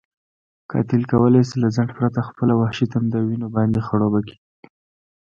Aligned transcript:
قاتل 0.71 1.01
کولی 1.11 1.41
شي 1.49 1.55
له 1.63 1.69
ځنډ 1.75 1.89
پرته 1.97 2.19
خپله 2.29 2.53
وحشي 2.55 2.85
تنده 2.93 3.19
وینو 3.27 3.47
باندې 3.55 3.85
خړوبه 3.87 4.19
کړي. 4.25 4.37